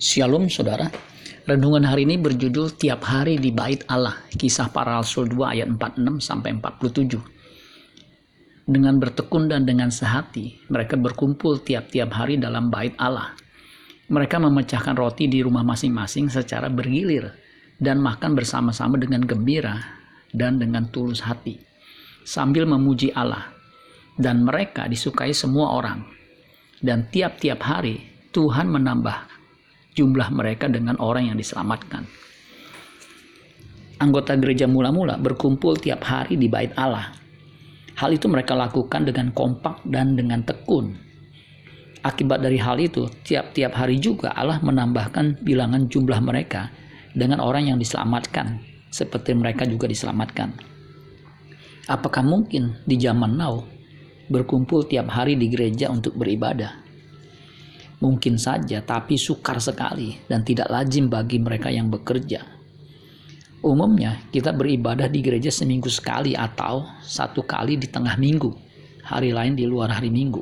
Shalom 0.00 0.48
saudara. 0.48 0.88
Renungan 1.44 1.84
hari 1.84 2.08
ini 2.08 2.16
berjudul 2.16 2.72
Tiap 2.72 3.04
Hari 3.04 3.36
di 3.36 3.52
Bait 3.52 3.84
Allah. 3.84 4.16
Kisah 4.32 4.72
para 4.72 4.96
Rasul 4.96 5.28
2 5.28 5.44
ayat 5.44 5.68
46 5.76 6.24
sampai 6.24 6.56
47. 6.56 7.20
Dengan 8.64 8.96
bertekun 8.96 9.52
dan 9.52 9.68
dengan 9.68 9.92
sehati, 9.92 10.56
mereka 10.72 10.96
berkumpul 10.96 11.60
tiap-tiap 11.60 12.16
hari 12.16 12.40
dalam 12.40 12.72
bait 12.72 12.96
Allah. 12.96 13.36
Mereka 14.08 14.40
memecahkan 14.40 14.96
roti 14.96 15.28
di 15.28 15.44
rumah 15.44 15.68
masing-masing 15.68 16.32
secara 16.32 16.72
bergilir 16.72 17.36
dan 17.76 18.00
makan 18.00 18.32
bersama-sama 18.32 18.96
dengan 18.96 19.20
gembira 19.20 19.84
dan 20.32 20.56
dengan 20.56 20.88
tulus 20.88 21.20
hati 21.20 21.60
sambil 22.24 22.64
memuji 22.64 23.12
Allah. 23.12 23.52
Dan 24.16 24.48
mereka 24.48 24.88
disukai 24.88 25.36
semua 25.36 25.76
orang. 25.76 26.08
Dan 26.80 27.04
tiap-tiap 27.12 27.60
hari 27.60 28.00
Tuhan 28.32 28.64
menambah 28.72 29.39
jumlah 29.94 30.28
mereka 30.32 30.70
dengan 30.70 30.98
orang 30.98 31.32
yang 31.32 31.38
diselamatkan. 31.38 32.06
Anggota 34.00 34.32
gereja 34.40 34.64
mula-mula 34.64 35.20
berkumpul 35.20 35.76
tiap 35.76 36.00
hari 36.08 36.40
di 36.40 36.48
bait 36.48 36.72
Allah. 36.72 37.12
Hal 38.00 38.16
itu 38.16 38.32
mereka 38.32 38.56
lakukan 38.56 39.04
dengan 39.04 39.28
kompak 39.36 39.84
dan 39.84 40.16
dengan 40.16 40.40
tekun. 40.40 40.96
Akibat 42.00 42.40
dari 42.40 42.56
hal 42.56 42.80
itu, 42.80 43.12
tiap-tiap 43.28 43.76
hari 43.76 44.00
juga 44.00 44.32
Allah 44.32 44.56
menambahkan 44.64 45.44
bilangan 45.44 45.84
jumlah 45.84 46.16
mereka 46.24 46.72
dengan 47.12 47.44
orang 47.44 47.68
yang 47.68 47.76
diselamatkan, 47.76 48.64
seperti 48.88 49.36
mereka 49.36 49.68
juga 49.68 49.84
diselamatkan. 49.84 50.56
Apakah 51.92 52.24
mungkin 52.24 52.80
di 52.88 52.96
zaman 52.96 53.36
now 53.36 53.68
berkumpul 54.32 54.88
tiap 54.88 55.12
hari 55.12 55.36
di 55.36 55.52
gereja 55.52 55.92
untuk 55.92 56.16
beribadah? 56.16 56.79
Mungkin 58.00 58.40
saja, 58.40 58.80
tapi 58.80 59.20
sukar 59.20 59.60
sekali 59.60 60.16
dan 60.24 60.40
tidak 60.40 60.72
lazim 60.72 61.12
bagi 61.12 61.36
mereka 61.36 61.68
yang 61.68 61.92
bekerja. 61.92 62.40
Umumnya, 63.60 64.24
kita 64.32 64.56
beribadah 64.56 65.04
di 65.04 65.20
gereja 65.20 65.52
seminggu 65.52 65.92
sekali 65.92 66.32
atau 66.32 66.88
satu 67.04 67.44
kali 67.44 67.76
di 67.76 67.92
tengah 67.92 68.16
minggu, 68.16 68.56
hari 69.04 69.36
lain 69.36 69.52
di 69.52 69.68
luar 69.68 69.92
hari 69.92 70.08
minggu. 70.08 70.40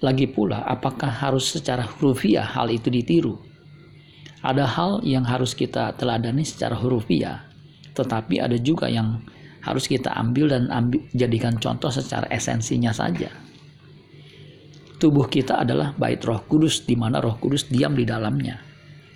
Lagi 0.00 0.24
pula, 0.24 0.64
apakah 0.64 1.12
harus 1.12 1.44
secara 1.44 1.84
hurufiah 1.84 2.48
hal 2.56 2.72
itu 2.72 2.88
ditiru? 2.88 3.36
Ada 4.40 4.64
hal 4.64 5.04
yang 5.04 5.28
harus 5.28 5.52
kita 5.52 5.92
teladani 6.00 6.40
secara 6.40 6.72
hurufiah, 6.72 7.44
tetapi 7.92 8.40
ada 8.40 8.56
juga 8.56 8.88
yang 8.88 9.20
harus 9.60 9.84
kita 9.84 10.08
ambil 10.16 10.48
dan 10.48 10.72
ambil, 10.72 11.04
jadikan 11.12 11.60
contoh 11.60 11.92
secara 11.92 12.24
esensinya 12.32 12.96
saja 12.96 13.28
tubuh 15.04 15.28
kita 15.28 15.60
adalah 15.60 15.92
bait 16.00 16.16
Roh 16.24 16.40
Kudus 16.48 16.88
di 16.88 16.96
mana 16.96 17.20
Roh 17.20 17.36
Kudus 17.36 17.68
diam 17.68 17.92
di 17.92 18.08
dalamnya. 18.08 18.56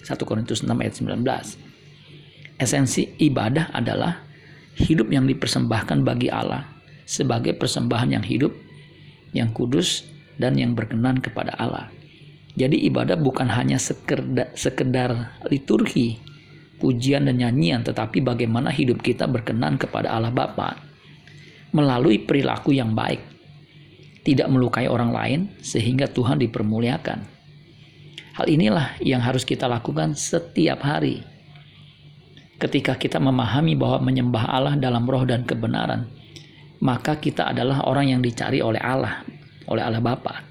1 0.05 0.21
Korintus 0.21 0.61
6 0.61 0.69
ayat 0.69 1.01
19. 1.01 2.61
Esensi 2.61 3.17
ibadah 3.17 3.73
adalah 3.73 4.21
hidup 4.77 5.09
yang 5.09 5.25
dipersembahkan 5.25 6.05
bagi 6.05 6.29
Allah 6.29 6.69
sebagai 7.09 7.57
persembahan 7.57 8.21
yang 8.21 8.25
hidup, 8.29 8.53
yang 9.33 9.49
kudus 9.57 10.05
dan 10.37 10.61
yang 10.61 10.77
berkenan 10.77 11.25
kepada 11.25 11.57
Allah. 11.57 11.89
Jadi 12.53 12.85
ibadah 12.85 13.17
bukan 13.17 13.49
hanya 13.49 13.81
sekedar, 13.81 14.53
sekedar 14.53 15.41
liturgi, 15.49 16.21
pujian 16.77 17.25
dan 17.25 17.41
nyanyian, 17.41 17.81
tetapi 17.81 18.21
bagaimana 18.21 18.69
hidup 18.69 19.01
kita 19.01 19.25
berkenan 19.25 19.81
kepada 19.81 20.13
Allah 20.13 20.37
Bapa 20.37 20.85
melalui 21.73 22.21
perilaku 22.21 22.77
yang 22.77 22.93
baik 22.93 23.38
tidak 24.29 24.53
melukai 24.53 24.85
orang 24.85 25.09
lain 25.09 25.41
sehingga 25.65 26.05
Tuhan 26.05 26.37
dipermuliakan. 26.45 27.19
Hal 28.37 28.45
inilah 28.45 29.01
yang 29.01 29.25
harus 29.25 29.49
kita 29.49 29.65
lakukan 29.65 30.13
setiap 30.13 30.85
hari. 30.85 31.25
Ketika 32.61 33.01
kita 33.01 33.17
memahami 33.17 33.73
bahwa 33.73 34.05
menyembah 34.05 34.45
Allah 34.53 34.77
dalam 34.77 35.09
roh 35.09 35.25
dan 35.25 35.49
kebenaran, 35.49 36.13
maka 36.85 37.17
kita 37.17 37.49
adalah 37.49 37.89
orang 37.89 38.13
yang 38.13 38.21
dicari 38.21 38.61
oleh 38.61 38.79
Allah, 38.85 39.25
oleh 39.65 39.81
Allah 39.81 40.05
Bapa. 40.05 40.45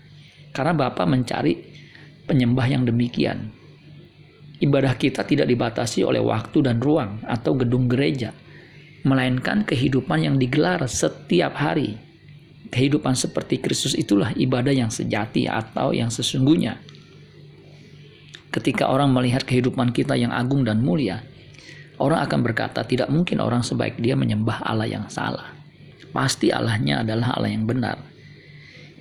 Karena 0.50 0.74
Bapa 0.74 1.06
mencari 1.06 1.54
penyembah 2.26 2.66
yang 2.66 2.82
demikian. 2.82 3.54
Ibadah 4.58 4.98
kita 4.98 5.22
tidak 5.22 5.46
dibatasi 5.46 6.02
oleh 6.02 6.18
waktu 6.18 6.66
dan 6.66 6.82
ruang 6.82 7.22
atau 7.30 7.54
gedung 7.54 7.86
gereja, 7.86 8.34
melainkan 9.06 9.62
kehidupan 9.62 10.26
yang 10.26 10.36
digelar 10.42 10.82
setiap 10.90 11.54
hari 11.54 12.07
Kehidupan 12.68 13.16
seperti 13.16 13.64
Kristus 13.64 13.96
itulah 13.96 14.36
ibadah 14.36 14.76
yang 14.76 14.92
sejati 14.92 15.48
atau 15.48 15.96
yang 15.96 16.12
sesungguhnya. 16.12 16.80
Ketika 18.52 18.90
orang 18.90 19.14
melihat 19.14 19.44
kehidupan 19.44 19.96
kita 19.96 20.18
yang 20.20 20.34
agung 20.34 20.68
dan 20.68 20.84
mulia, 20.84 21.24
orang 22.02 22.26
akan 22.28 22.40
berkata 22.44 22.84
tidak 22.84 23.08
mungkin 23.08 23.40
orang 23.40 23.64
sebaik 23.64 24.00
dia 24.00 24.18
menyembah 24.20 24.64
Allah 24.64 24.88
yang 24.88 25.06
salah. 25.08 25.54
Pasti 26.12 26.50
Allahnya 26.50 27.06
adalah 27.06 27.38
Allah 27.38 27.52
yang 27.54 27.68
benar. 27.68 28.02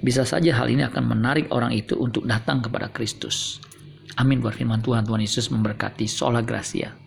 Bisa 0.02 0.28
saja 0.28 0.52
hal 0.52 0.68
ini 0.68 0.84
akan 0.84 1.16
menarik 1.16 1.48
orang 1.50 1.72
itu 1.72 1.96
untuk 1.96 2.28
datang 2.28 2.60
kepada 2.60 2.92
Kristus. 2.92 3.58
Amin 4.20 4.44
buat 4.44 4.52
firman 4.52 4.84
Tuhan. 4.84 5.08
Tuhan 5.08 5.24
Yesus 5.24 5.48
memberkati. 5.48 6.04
Sola 6.04 6.44
Gracia. 6.44 7.05